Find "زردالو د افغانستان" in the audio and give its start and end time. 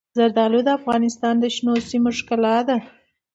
0.17-1.35